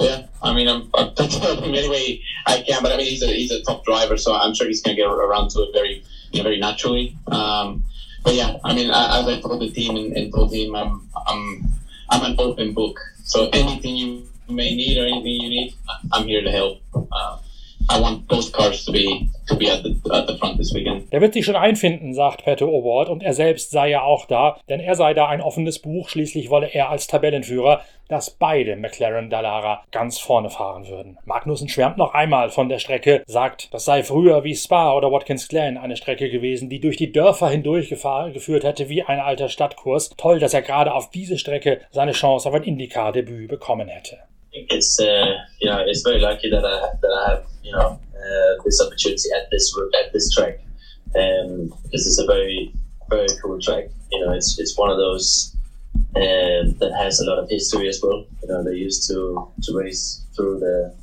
Yeah, 0.00 0.26
I 0.42 0.54
mean, 0.54 0.66
I'm, 0.66 0.90
I'm 0.94 1.12
anyway 1.18 2.22
I 2.46 2.62
can, 2.66 2.82
but 2.82 2.92
I 2.92 2.96
mean, 2.96 3.06
he's 3.06 3.22
a 3.22 3.26
he's 3.26 3.50
a 3.50 3.62
top 3.62 3.84
driver, 3.84 4.16
so 4.16 4.34
I'm 4.34 4.54
sure 4.54 4.66
he's 4.66 4.80
gonna 4.80 4.96
get 4.96 5.06
around 5.06 5.50
to 5.50 5.60
it 5.60 5.70
very 5.74 6.02
you 6.32 6.38
know, 6.38 6.44
very 6.44 6.58
naturally. 6.58 7.16
Um, 7.26 7.84
but 8.24 8.34
yeah, 8.34 8.56
I 8.64 8.74
mean, 8.74 8.90
as 8.90 9.26
I 9.26 9.40
told 9.40 9.60
the 9.60 9.70
team 9.70 9.96
and, 9.96 10.16
and 10.16 10.32
told 10.32 10.52
him, 10.54 10.74
I'm 10.74 11.08
I'm 11.26 11.64
I'm 12.08 12.32
an 12.32 12.36
open 12.38 12.72
book. 12.72 12.98
So 13.24 13.50
anything 13.52 13.96
you 13.96 14.26
may 14.48 14.74
need 14.74 14.98
or 14.98 15.06
anything 15.06 15.40
you 15.40 15.48
need, 15.48 15.74
I'm 16.12 16.26
here 16.26 16.42
to 16.42 16.50
help. 16.50 16.80
Uh, 16.94 17.38
I 17.92 18.00
want 18.00 18.28
both 18.28 18.52
cars 18.52 18.84
to 18.84 18.92
be 18.92 19.28
to 19.48 19.56
be 19.56 19.68
at 19.68 19.82
the, 19.82 20.00
at 20.14 20.28
the 20.28 20.38
front 20.38 20.58
this 20.58 20.72
weekend. 20.72 21.12
Der 21.12 21.20
wird 21.20 21.34
sich 21.34 21.44
schon 21.44 21.56
einfinden, 21.56 22.14
sagt 22.14 22.44
Pato 22.44 22.66
O'Ward, 22.66 23.08
und 23.08 23.24
er 23.24 23.34
selbst 23.34 23.72
sei 23.72 23.90
ja 23.90 24.02
auch 24.02 24.26
da, 24.26 24.60
denn 24.68 24.78
er 24.78 24.94
sei 24.94 25.12
da 25.12 25.26
ein 25.26 25.40
offenes 25.40 25.80
Buch. 25.80 26.08
Schließlich 26.08 26.50
wolle 26.50 26.68
er 26.72 26.90
als 26.90 27.08
Tabellenführer, 27.08 27.80
dass 28.08 28.30
beide 28.30 28.76
McLaren 28.76 29.28
Dallara 29.28 29.82
ganz 29.90 30.20
vorne 30.20 30.50
fahren 30.50 30.86
würden. 30.86 31.18
Magnussen 31.24 31.68
schwärmt 31.68 31.98
noch 31.98 32.14
einmal 32.14 32.50
von 32.50 32.68
der 32.68 32.78
Strecke, 32.78 33.24
sagt, 33.26 33.74
das 33.74 33.84
sei 33.84 34.04
früher 34.04 34.44
wie 34.44 34.54
Spa 34.54 34.94
oder 34.94 35.10
Watkins 35.10 35.48
Glen 35.48 35.76
eine 35.76 35.96
Strecke 35.96 36.30
gewesen, 36.30 36.68
die 36.68 36.80
durch 36.80 36.96
die 36.96 37.10
Dörfer 37.10 37.48
hindurch 37.48 37.88
geführt 37.88 38.62
hätte 38.62 38.88
wie 38.88 39.02
ein 39.02 39.18
alter 39.18 39.48
Stadtkurs. 39.48 40.10
Toll, 40.16 40.38
dass 40.38 40.54
er 40.54 40.62
gerade 40.62 40.94
auf 40.94 41.10
diese 41.10 41.38
Strecke 41.38 41.80
seine 41.90 42.12
Chance 42.12 42.48
auf 42.48 42.54
ein 42.54 42.62
Indycar-Debüt 42.62 43.48
bekommen 43.48 43.88
hätte. 43.88 44.18
It's 44.52 45.00
uh, 45.00 45.34
you 45.60 45.70
know 45.70 45.82
it's 45.86 46.02
very 46.02 46.20
lucky 46.20 46.50
that 46.50 46.64
I 46.64 46.96
that 47.00 47.12
I 47.12 47.30
have 47.30 47.44
you 47.62 47.72
know 47.72 48.00
uh, 48.14 48.62
this 48.64 48.80
opportunity 48.84 49.28
at 49.36 49.48
this 49.50 49.74
at 49.98 50.12
this 50.12 50.34
track 50.34 50.60
um, 51.16 51.72
because 51.82 52.06
it's 52.06 52.18
a 52.18 52.26
very 52.26 52.72
very 53.08 53.28
cool 53.42 53.60
track. 53.60 53.84
You 54.10 54.24
know, 54.24 54.32
it's 54.32 54.58
it's 54.58 54.76
one 54.78 54.90
of 54.90 54.96
those 54.96 55.56
um, 56.16 56.74
that 56.78 56.92
has 56.98 57.20
a 57.20 57.24
lot 57.24 57.38
of 57.38 57.50
history 57.50 57.88
as 57.88 58.00
well. 58.02 58.24
You 58.42 58.48
know, 58.48 58.64
they 58.64 58.76
used 58.76 59.08
to 59.08 59.50
to 59.62 59.76
race 59.76 60.24
through 60.36 60.60
the 60.60 60.94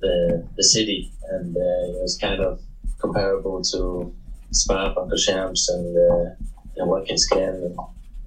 the, 0.00 0.48
the 0.56 0.64
city, 0.64 1.12
and 1.30 1.56
uh, 1.56 2.02
it's 2.02 2.16
kind 2.16 2.40
of 2.40 2.60
comparable 3.00 3.62
to 3.62 4.14
Spa, 4.50 4.94
Francorchamps, 4.94 5.68
and 5.68 5.96
uh, 5.96 6.34
you 6.74 6.78
know, 6.78 6.86
Watkins 6.86 7.26
Glen, 7.26 7.54
and 7.54 7.76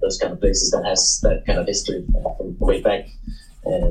those 0.00 0.18
kind 0.18 0.32
of 0.32 0.40
places 0.40 0.70
that 0.70 0.84
has 0.86 1.20
that 1.22 1.44
kind 1.46 1.58
of 1.58 1.66
history 1.66 2.04
from 2.36 2.56
way 2.58 2.80
back. 2.80 3.08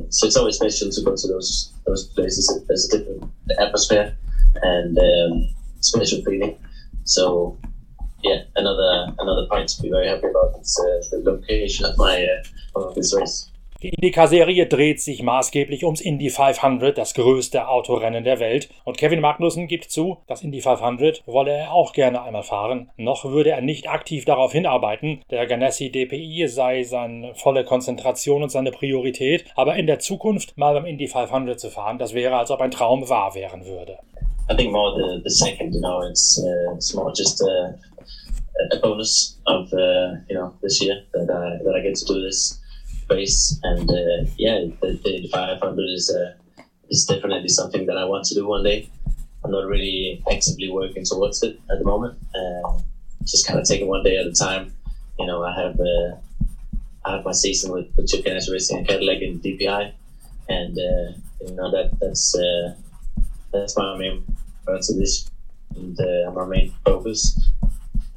So 0.09 0.27
it's 0.27 0.37
always 0.37 0.55
special 0.55 0.89
to 0.89 1.01
go 1.03 1.15
to 1.15 1.27
those 1.27 1.73
those 1.85 2.07
places. 2.07 2.47
There's 2.67 2.91
a 2.93 2.97
different 2.97 3.31
atmosphere 3.59 4.15
and 4.61 4.97
um, 4.97 5.49
special 5.81 6.21
feeling. 6.23 6.57
So 7.03 7.57
yeah, 8.23 8.43
another 8.55 9.13
another 9.19 9.47
point 9.47 9.69
to 9.69 9.81
be 9.81 9.89
very 9.89 10.07
happy 10.07 10.27
about 10.27 10.59
is 10.61 10.79
uh, 10.79 11.17
the 11.17 11.29
location 11.29 11.85
of 11.85 11.97
my 11.97 12.25
uh, 12.25 12.79
of 12.79 12.95
this 12.95 13.13
race. 13.13 13.51
Die 13.85 13.93
IndyCar-Serie 13.93 14.65
dreht 14.65 14.99
sich 14.99 15.21
maßgeblich 15.21 15.83
ums 15.83 16.01
Indy 16.01 16.31
500, 16.31 16.97
das 16.97 17.13
größte 17.13 17.67
Autorennen 17.67 18.23
der 18.23 18.39
Welt. 18.39 18.67
Und 18.83 18.97
Kevin 18.97 19.19
Magnussen 19.19 19.67
gibt 19.67 19.91
zu, 19.91 20.17
das 20.25 20.41
Indy 20.41 20.59
500 20.59 21.21
wolle 21.27 21.51
er 21.51 21.71
auch 21.71 21.93
gerne 21.93 22.23
einmal 22.23 22.41
fahren. 22.41 22.89
Noch 22.97 23.25
würde 23.25 23.51
er 23.51 23.61
nicht 23.61 23.87
aktiv 23.87 24.25
darauf 24.25 24.53
hinarbeiten. 24.53 25.21
Der 25.29 25.45
Ganassi 25.45 25.91
DPI 25.91 26.47
sei 26.47 26.81
seine 26.81 27.35
volle 27.35 27.63
Konzentration 27.63 28.41
und 28.41 28.49
seine 28.49 28.71
Priorität. 28.71 29.45
Aber 29.53 29.75
in 29.75 29.85
der 29.85 29.99
Zukunft 29.99 30.57
mal 30.57 30.73
beim 30.73 30.85
Indy 30.85 31.07
500 31.07 31.59
zu 31.59 31.69
fahren, 31.69 31.99
das 31.99 32.15
wäre, 32.15 32.37
als 32.37 32.49
ob 32.49 32.61
ein 32.61 32.71
Traum 32.71 33.07
wahr 33.07 33.35
werden 33.35 33.67
würde. 33.67 33.99
I 34.49 34.55
think 34.55 34.71
more 34.71 34.95
the, 34.95 35.21
the 35.23 35.29
second, 35.29 35.75
you 35.75 35.81
know, 35.81 36.01
it's, 36.01 36.39
uh, 36.39 36.73
it's 36.73 36.95
more 36.95 37.13
just 37.15 37.39
a, 37.43 37.75
a 38.73 38.79
bonus 38.81 39.39
of, 39.45 39.71
uh, 39.73 40.17
you 40.27 40.35
know, 40.35 40.53
this 40.63 40.81
year 40.81 41.03
that 41.13 41.29
I, 41.29 41.63
that 41.63 41.75
I 41.75 41.81
get 41.83 41.93
to 41.99 42.05
do 42.11 42.19
this. 42.25 42.59
Space. 43.05 43.59
And 43.63 43.89
uh, 43.89 44.29
yeah, 44.37 44.65
the, 44.81 44.99
the 45.03 45.29
500 45.31 45.83
is 45.93 46.09
uh, 46.09 46.61
is 46.89 47.05
definitely 47.05 47.49
something 47.49 47.85
that 47.87 47.97
I 47.97 48.05
want 48.05 48.25
to 48.25 48.35
do 48.35 48.47
one 48.47 48.63
day. 48.63 48.89
I'm 49.43 49.51
not 49.51 49.65
really 49.65 50.23
actively 50.31 50.69
working 50.71 51.05
towards 51.05 51.43
it 51.43 51.59
at 51.71 51.77
the 51.79 51.85
moment. 51.85 52.17
Uh, 52.33 52.79
just 53.23 53.47
kind 53.47 53.59
of 53.59 53.65
taking 53.65 53.87
one 53.87 54.03
day 54.03 54.17
at 54.17 54.25
a 54.25 54.33
time. 54.33 54.73
You 55.19 55.27
know, 55.27 55.43
I 55.43 55.53
have 55.61 55.79
uh, 55.79 56.15
I 57.05 57.15
have 57.15 57.25
my 57.25 57.31
season 57.31 57.71
with, 57.71 57.87
with 57.95 58.07
Chip 58.07 58.25
Racing 58.25 58.79
and 58.79 58.87
Cadillac 58.87 59.21
in 59.21 59.39
DPI, 59.39 59.93
and 60.49 60.77
uh, 60.77 61.17
you 61.41 61.55
know 61.55 61.71
that 61.71 61.91
that's 61.99 62.35
uh, 62.35 62.75
that's 63.53 63.77
my 63.77 63.97
main 63.97 64.25
priority 64.65 64.99
this 64.99 65.29
and 65.75 66.35
my 66.35 66.45
main 66.45 66.73
focus. 66.83 67.39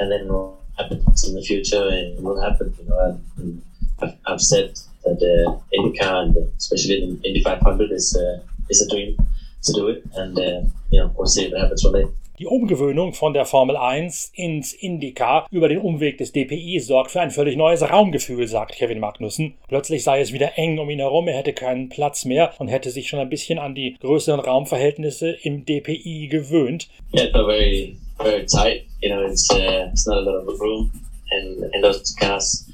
And 0.01 0.11
then 0.13 0.33
what 0.33 0.55
happens 0.79 1.29
in 1.29 1.35
the 1.35 1.43
future 1.43 1.89
and 1.89 2.23
what 2.23 2.43
happen, 2.43 2.73
you 2.79 2.89
know. 2.89 3.21
And, 3.37 3.63
I've, 4.01 4.15
I've 4.27 4.41
said 4.41 4.79
that 5.05 5.21
uh, 5.23 5.59
IndyCar 5.77 6.23
and 6.23 6.37
especially 6.57 7.03
in 7.03 7.21
Indy 7.25 7.43
500 7.43 7.91
is 7.91 8.17
uh, 8.17 8.41
is 8.69 8.83
a 8.83 8.89
dream 8.89 9.17
to 9.63 9.73
do 9.73 9.89
it, 9.89 10.05
and 10.15 10.39
uh, 10.39 10.63
you 10.91 11.01
know 11.01 11.13
we'll 11.17 11.27
see 11.27 11.47
it 11.47 11.59
happens 11.59 11.85
one 11.85 11.95
day. 11.95 12.09
Die 12.39 12.47
Umgewöhnung 12.47 13.15
von 13.15 13.33
der 13.33 13.47
Formel 13.47 13.77
1 13.77 14.31
ins 14.33 14.73
IndyCar 14.73 15.49
über 15.51 15.69
den 15.69 15.79
Umweg 15.79 16.19
des 16.19 16.31
DPI 16.31 16.79
sorgt 16.79 17.11
für 17.11 17.21
ein 17.21 17.33
völlig 17.33 17.57
neues 17.57 17.83
Raumgefühl, 17.83 18.47
sagt 18.47 18.77
Kevin 18.77 19.01
Magnussen. 19.01 19.55
Plötzlich 19.67 20.05
sei 20.05 20.21
es 20.21 20.33
wieder 20.33 20.57
eng 20.57 20.79
um 20.79 20.89
ihn 20.89 21.01
herum, 21.01 21.27
er 21.27 21.37
hätte 21.37 21.53
keinen 21.53 21.89
Platz 21.89 22.25
mehr 22.25 22.53
und 22.61 22.69
hätte 22.69 22.93
sich 22.93 23.09
schon 23.09 23.19
ein 23.19 23.29
bisschen 23.29 23.59
an 23.59 23.75
die 23.75 23.97
größeren 23.99 24.39
Raumverhältnisse 24.39 25.31
im 25.43 25.65
DPI 25.65 26.29
gewöhnt. 26.31 26.89
Yeah, 27.13 27.25
it's 27.25 27.33
very, 27.33 27.97
very 28.19 28.47
tight. 28.47 28.85
You 29.01 29.09
know, 29.09 29.27
it's, 29.27 29.51
uh, 29.51 29.89
it's 29.91 30.07
not 30.07 30.19
a 30.19 30.21
lot 30.21 30.47
of 30.47 30.61
room, 30.61 30.93
and, 31.33 31.65
and 31.75 31.83
those 31.83 32.15
cars 32.15 32.71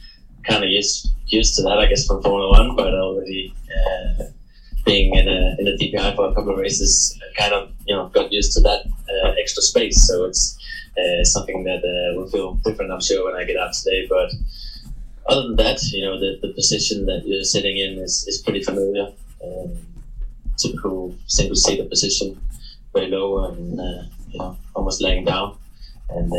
kind 0.47 0.63
of 0.63 0.69
used 0.69 1.14
used 1.27 1.57
to 1.57 1.63
that, 1.63 1.79
I 1.79 1.87
guess, 1.87 2.07
from 2.07 2.23
Formula 2.23 2.51
One, 2.51 2.77
but 2.77 2.95
already 2.95 3.55
uh, 3.69 4.25
being 4.85 5.15
in 5.15 5.29
a 5.29 5.57
in 5.59 5.69
a 5.69 5.77
DPI 5.77 6.17
for 6.17 6.29
a 6.29 6.35
couple 6.35 6.53
of 6.53 6.59
races, 6.59 7.19
kind 7.37 7.53
of 7.53 7.71
you 7.87 7.95
know 7.95 8.09
got 8.09 8.33
used 8.33 8.53
to 8.55 8.61
that 8.61 8.87
uh, 9.09 9.31
extra 9.41 9.63
space. 9.63 10.07
So 10.07 10.25
it's 10.25 10.59
uh, 10.99 11.25
something 11.25 11.65
that 11.65 11.79
uh, 11.79 12.19
will 12.19 12.29
feel 12.29 12.55
different, 12.65 12.93
I'm 12.93 13.01
sure, 13.01 13.25
when 13.25 13.41
I 13.41 13.45
get 13.45 13.57
out 13.57 13.73
today. 13.73 14.07
But 14.09 14.31
other 15.27 15.49
than 15.49 15.57
that, 15.57 15.83
you 15.93 16.05
know, 16.05 16.19
the, 16.19 16.39
the 16.43 16.53
position 16.53 17.07
that 17.07 17.27
you're 17.27 17.45
sitting 17.45 17.77
in 17.79 17.99
is, 17.99 18.25
is 18.29 18.43
pretty 18.43 18.63
familiar. 18.63 19.13
Um, 19.43 19.79
typical 20.57 21.15
single 21.27 21.57
seater 21.57 21.85
position, 21.85 22.41
very 22.93 23.09
low 23.09 23.47
and 23.47 23.81
uh, 23.81 24.03
you 24.31 24.39
know 24.39 24.57
almost 24.75 25.03
laying 25.03 25.25
down, 25.25 25.57
and 26.11 26.33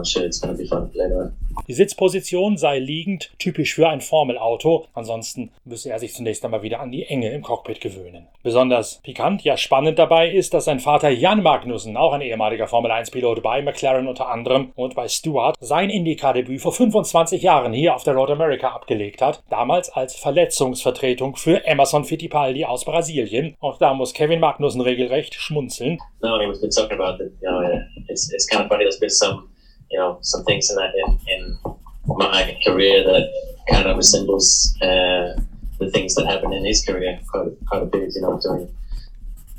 it's 0.00 0.40
be 0.40 0.66
fun 0.66 0.90
later 0.94 1.16
on. 1.16 1.32
Die 1.68 1.74
Sitzposition 1.74 2.56
sei 2.56 2.78
liegend, 2.78 3.30
typisch 3.38 3.74
für 3.74 3.88
ein 3.88 4.00
Formelauto. 4.00 4.86
Ansonsten 4.94 5.50
müsse 5.64 5.90
er 5.90 5.98
sich 5.98 6.14
zunächst 6.14 6.44
einmal 6.44 6.62
wieder 6.62 6.80
an 6.80 6.90
die 6.90 7.04
Enge 7.04 7.30
im 7.30 7.42
Cockpit 7.42 7.80
gewöhnen. 7.80 8.26
Besonders 8.42 9.00
pikant, 9.02 9.42
ja 9.42 9.56
spannend 9.56 9.98
dabei 9.98 10.30
ist, 10.30 10.54
dass 10.54 10.64
sein 10.64 10.80
Vater 10.80 11.10
Jan 11.10 11.42
Magnussen, 11.42 11.96
auch 11.96 12.12
ein 12.12 12.22
ehemaliger 12.22 12.66
Formel-1-Pilot 12.66 13.42
bei 13.42 13.62
McLaren 13.62 14.08
unter 14.08 14.28
anderem 14.28 14.72
und 14.74 14.94
bei 14.94 15.08
Stewart, 15.08 15.56
sein 15.60 15.90
IndyCar-Debüt 15.90 16.60
vor 16.60 16.72
25 16.72 17.42
Jahren 17.42 17.72
hier 17.72 17.94
auf 17.94 18.04
der 18.04 18.14
Road 18.14 18.30
America 18.30 18.68
abgelegt 18.68 19.20
hat. 19.20 19.42
Damals 19.50 19.90
als 19.90 20.16
Verletzungsvertretung 20.16 21.36
für 21.36 21.64
Emerson 21.66 22.04
Fittipaldi 22.04 22.64
aus 22.64 22.84
Brasilien. 22.84 23.56
Auch 23.60 23.78
da 23.78 23.94
muss 23.94 24.14
Kevin 24.14 24.40
Magnussen 24.40 24.80
regelrecht 24.80 25.34
schmunzeln. 25.34 25.98
No, 26.22 26.38
he 26.40 26.46
was 26.46 26.60
been 26.60 26.70
talking 26.70 26.98
about 26.98 27.22
it. 27.22 27.32
You 27.42 27.50
know, 27.50 27.62
it's, 28.08 28.32
it's 28.32 28.46
kind 28.46 28.62
of 28.64 28.68
funny. 28.68 28.84
There's 28.84 28.98
been 28.98 29.10
some 29.10 29.51
you 29.92 29.98
know 29.98 30.18
some 30.22 30.42
things 30.44 30.70
in 30.70 30.76
that 30.76 30.92
in, 30.94 31.18
in 31.28 31.58
my 32.06 32.58
career 32.66 33.04
that 33.04 33.30
kind 33.70 33.86
of 33.86 33.96
resembles 33.96 34.76
uh, 34.82 35.38
the 35.78 35.90
things 35.90 36.14
that 36.14 36.26
happened 36.26 36.54
in 36.54 36.64
his 36.64 36.84
career 36.84 37.20
quite, 37.30 37.52
quite 37.66 37.82
a 37.82 37.86
bit. 37.86 38.12
You 38.14 38.22
know, 38.22 38.40
doing 38.40 38.68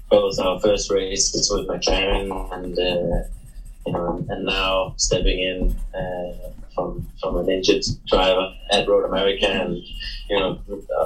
both 0.10 0.40
our 0.40 0.60
first 0.60 0.92
races 0.92 1.52
with 1.52 1.68
McLaren 1.68 2.30
and 2.54 2.78
uh, 2.78 3.28
you 3.86 3.94
know, 3.94 4.26
and 4.30 4.46
now 4.46 4.94
stepping 4.98 5.40
in 5.40 5.76
uh, 5.94 6.50
from 6.74 7.08
from 7.20 7.38
an 7.38 7.50
injured 7.50 7.84
driver 8.08 8.54
at 8.72 8.88
Road 8.88 9.06
America 9.06 9.48
and 9.48 9.78
you 10.30 10.40
know 10.40 10.60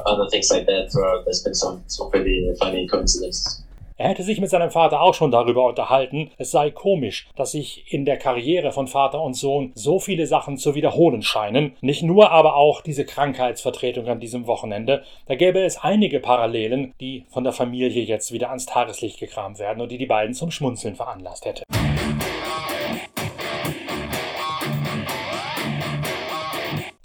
other 0.05 0.29
things 0.29 0.50
like 0.50 0.65
that. 0.65 0.89
Throughout, 0.91 1.25
there's 1.25 1.43
been 1.43 1.55
some 1.55 1.84
some 1.88 2.10
pretty 2.10 2.53
funny 2.60 2.88
coincidences. 2.88 3.63
Er 3.99 4.09
hätte 4.09 4.21
sich 4.21 4.39
mit 4.39 4.51
seinem 4.51 4.69
Vater 4.69 5.01
auch 5.01 5.15
schon 5.15 5.31
darüber 5.31 5.65
unterhalten, 5.65 6.29
es 6.37 6.51
sei 6.51 6.69
komisch, 6.69 7.27
dass 7.35 7.53
sich 7.53 7.91
in 7.91 8.05
der 8.05 8.17
Karriere 8.17 8.71
von 8.71 8.85
Vater 8.85 9.21
und 9.23 9.33
Sohn 9.33 9.71
so 9.73 9.99
viele 9.99 10.27
Sachen 10.27 10.57
zu 10.57 10.75
wiederholen 10.75 11.23
scheinen, 11.23 11.75
nicht 11.81 12.03
nur 12.03 12.29
aber 12.31 12.55
auch 12.55 12.81
diese 12.81 13.05
Krankheitsvertretung 13.05 14.07
an 14.07 14.19
diesem 14.19 14.45
Wochenende. 14.45 15.03
Da 15.25 15.33
gäbe 15.33 15.63
es 15.63 15.79
einige 15.79 16.19
Parallelen, 16.19 16.93
die 17.01 17.25
von 17.29 17.43
der 17.43 17.53
Familie 17.53 18.03
jetzt 18.03 18.31
wieder 18.31 18.49
ans 18.49 18.67
Tageslicht 18.67 19.19
gekramt 19.19 19.57
werden 19.57 19.81
und 19.81 19.91
die 19.91 19.97
die 19.97 20.05
beiden 20.05 20.35
zum 20.35 20.51
Schmunzeln 20.51 20.95
veranlasst 20.95 21.45
hätte. 21.45 21.63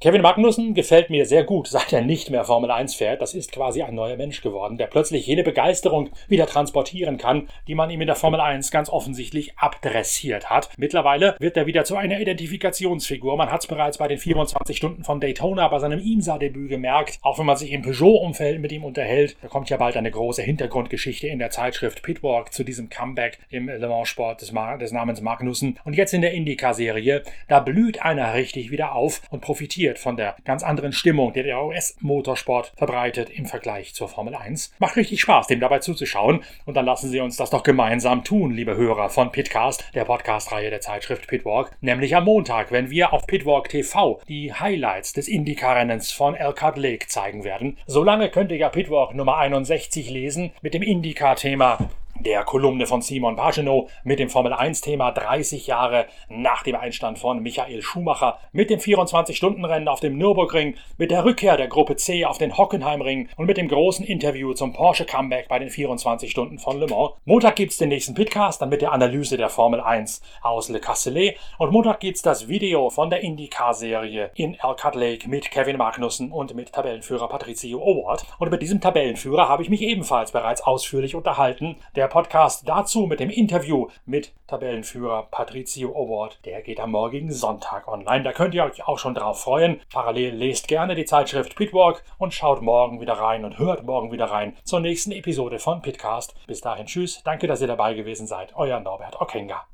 Kevin 0.02 0.22
Magnussen 0.22 0.74
gefällt 0.74 1.10
mir 1.10 1.26
sehr 1.26 1.44
gut, 1.44 1.68
seit 1.68 1.92
er 1.92 2.00
nicht 2.00 2.28
mehr 2.28 2.42
Formel 2.42 2.72
1 2.72 2.96
fährt. 2.96 3.22
Das 3.22 3.34
ist 3.34 3.52
quasi 3.52 3.82
ein 3.82 3.94
neuer 3.94 4.16
Mensch 4.16 4.40
geworden, 4.42 4.76
der 4.76 4.88
plötzlich 4.88 5.28
jene 5.28 5.44
Begeisterung 5.44 6.10
wieder 6.26 6.46
transportieren 6.46 7.18
kann, 7.18 7.48
die 7.68 7.76
man 7.76 7.88
ihm 7.88 8.00
in 8.00 8.08
der 8.08 8.16
Formel 8.16 8.40
1 8.40 8.72
ganz 8.72 8.90
offensichtlich 8.90 9.56
abdressiert 9.60 10.50
hat. 10.50 10.70
Mittlerweile 10.76 11.36
wird 11.38 11.56
er 11.56 11.66
wieder 11.66 11.84
zu 11.84 11.94
einer 11.94 12.18
Identifikationsfigur. 12.18 13.36
Man 13.36 13.52
hat 13.52 13.60
es 13.60 13.68
bereits 13.68 13.98
bei 13.98 14.08
den 14.08 14.18
24 14.18 14.76
Stunden 14.76 15.04
von 15.04 15.20
Daytona 15.20 15.68
bei 15.68 15.78
seinem 15.78 16.00
IMSA-Debüt 16.00 16.68
gemerkt. 16.68 17.20
Auch 17.22 17.38
wenn 17.38 17.46
man 17.46 17.56
sich 17.56 17.70
im 17.70 17.82
Peugeot-Umfeld 17.82 18.60
mit 18.60 18.72
ihm 18.72 18.82
unterhält, 18.82 19.36
da 19.40 19.46
kommt 19.46 19.70
ja 19.70 19.76
bald 19.76 19.96
eine 19.96 20.10
große 20.10 20.42
Hintergrundgeschichte 20.42 21.28
in 21.28 21.38
der 21.38 21.50
Zeitschrift 21.50 22.02
Pitwalk 22.02 22.52
zu 22.52 22.64
diesem 22.64 22.90
Comeback 22.90 23.38
im 23.50 23.68
Le 23.68 23.86
Mans-Sport 23.86 24.40
des, 24.40 24.52
des 24.80 24.90
Namens 24.90 25.20
Magnussen. 25.20 25.78
Und 25.84 25.94
jetzt 25.94 26.12
in 26.12 26.22
der 26.22 26.32
IndyCar-Serie, 26.32 27.22
da 27.46 27.60
blüht 27.60 28.02
einer 28.02 28.34
richtig 28.34 28.72
wieder 28.72 28.96
auf 28.96 29.22
und 29.30 29.42
profitiert 29.42 29.91
profitiert 29.92 29.98
von 29.98 30.16
der 30.16 30.36
ganz 30.44 30.62
anderen 30.62 30.92
Stimmung, 30.92 31.32
die 31.32 31.42
der 31.42 31.62
US-Motorsport 31.62 32.72
verbreitet 32.76 33.30
im 33.30 33.46
Vergleich 33.46 33.94
zur 33.94 34.08
Formel 34.08 34.34
1. 34.34 34.74
Macht 34.78 34.96
richtig 34.96 35.20
Spaß, 35.20 35.46
dem 35.46 35.60
dabei 35.60 35.78
zuzuschauen. 35.78 36.42
Und 36.64 36.76
dann 36.76 36.84
lassen 36.84 37.10
Sie 37.10 37.20
uns 37.20 37.36
das 37.36 37.50
doch 37.50 37.62
gemeinsam 37.62 38.24
tun, 38.24 38.52
liebe 38.52 38.76
Hörer 38.76 39.08
von 39.08 39.32
Pitcast, 39.32 39.84
der 39.94 40.04
Podcast-Reihe 40.04 40.70
der 40.70 40.80
Zeitschrift 40.80 41.26
Pitwalk. 41.28 41.70
Nämlich 41.80 42.16
am 42.16 42.24
Montag, 42.24 42.72
wenn 42.72 42.90
wir 42.90 43.12
auf 43.12 43.26
Pitwalk 43.26 43.68
TV 43.68 44.20
die 44.28 44.52
Highlights 44.52 45.12
des 45.12 45.28
IndyCar-Rennens 45.28 46.12
von 46.12 46.34
Elkhart 46.34 46.78
Lake 46.78 47.06
zeigen 47.06 47.44
werden. 47.44 47.78
Solange 47.86 48.30
könnt 48.30 48.50
ihr 48.52 48.58
ja 48.58 48.68
Pitwalk 48.68 49.14
Nummer 49.14 49.36
61 49.36 50.10
lesen 50.10 50.52
mit 50.62 50.74
dem 50.74 50.82
IndyCar-Thema 50.82 51.78
der 52.22 52.44
Kolumne 52.44 52.86
von 52.86 53.02
Simon 53.02 53.36
Pagenaud 53.36 53.88
mit 54.04 54.18
dem 54.18 54.28
Formel 54.28 54.52
1-Thema 54.52 55.10
30 55.10 55.66
Jahre 55.66 56.06
nach 56.28 56.62
dem 56.62 56.76
Einstand 56.76 57.18
von 57.18 57.42
Michael 57.42 57.82
Schumacher, 57.82 58.38
mit 58.52 58.70
dem 58.70 58.78
24-Stunden-Rennen 58.78 59.88
auf 59.88 60.00
dem 60.00 60.16
Nürburgring, 60.16 60.76
mit 60.98 61.10
der 61.10 61.24
Rückkehr 61.24 61.56
der 61.56 61.68
Gruppe 61.68 61.96
C 61.96 62.24
auf 62.24 62.38
den 62.38 62.56
Hockenheimring 62.56 63.28
und 63.36 63.46
mit 63.46 63.56
dem 63.56 63.68
großen 63.68 64.04
Interview 64.04 64.54
zum 64.54 64.72
Porsche 64.72 65.04
Comeback 65.04 65.48
bei 65.48 65.58
den 65.58 65.70
24 65.70 66.30
Stunden 66.30 66.58
von 66.58 66.78
Le 66.78 66.86
Mans. 66.86 67.12
Montag 67.24 67.56
gibt's 67.56 67.78
den 67.78 67.88
nächsten 67.88 68.14
Pitcast, 68.14 68.62
dann 68.62 68.68
mit 68.68 68.82
der 68.82 68.92
Analyse 68.92 69.36
der 69.36 69.48
Formel 69.48 69.80
1 69.80 70.22
aus 70.42 70.68
Le 70.68 70.80
Castellet 70.80 71.36
und 71.58 71.72
Montag 71.72 72.00
gibt's 72.00 72.22
das 72.22 72.48
Video 72.48 72.90
von 72.90 73.10
der 73.10 73.22
IndyCar-Serie 73.22 74.30
in 74.34 74.54
Elkhart 74.54 74.94
Lake 74.94 75.28
mit 75.28 75.50
Kevin 75.50 75.76
Magnussen 75.76 76.30
und 76.30 76.54
mit 76.54 76.72
Tabellenführer 76.72 77.28
Patricio 77.28 77.80
Award. 77.80 78.24
Und 78.38 78.50
mit 78.50 78.62
diesem 78.62 78.80
Tabellenführer 78.80 79.48
habe 79.48 79.62
ich 79.62 79.70
mich 79.70 79.82
ebenfalls 79.82 80.32
bereits 80.32 80.62
ausführlich 80.62 81.14
unterhalten. 81.14 81.76
Der 81.96 82.11
Podcast 82.12 82.68
dazu 82.68 83.06
mit 83.06 83.20
dem 83.20 83.30
Interview 83.30 83.88
mit 84.04 84.34
Tabellenführer 84.46 85.28
Patricio 85.30 85.92
Award. 85.92 86.44
Der 86.44 86.60
geht 86.60 86.78
am 86.78 86.90
morgigen 86.90 87.32
Sonntag 87.32 87.88
online. 87.88 88.22
Da 88.22 88.34
könnt 88.34 88.54
ihr 88.54 88.64
euch 88.64 88.86
auch 88.86 88.98
schon 88.98 89.14
drauf 89.14 89.40
freuen. 89.40 89.80
Parallel 89.90 90.34
lest 90.34 90.68
gerne 90.68 90.94
die 90.94 91.06
Zeitschrift 91.06 91.56
Pitwalk 91.56 92.04
und 92.18 92.34
schaut 92.34 92.60
morgen 92.60 93.00
wieder 93.00 93.14
rein 93.14 93.46
und 93.46 93.58
hört 93.58 93.84
morgen 93.86 94.12
wieder 94.12 94.26
rein 94.26 94.54
zur 94.62 94.80
nächsten 94.80 95.12
Episode 95.12 95.58
von 95.58 95.80
Pitcast. 95.80 96.34
Bis 96.46 96.60
dahin, 96.60 96.84
tschüss. 96.84 97.22
Danke, 97.24 97.46
dass 97.46 97.62
ihr 97.62 97.66
dabei 97.66 97.94
gewesen 97.94 98.26
seid. 98.26 98.54
Euer 98.56 98.78
Norbert 98.80 99.18
Okenga. 99.18 99.64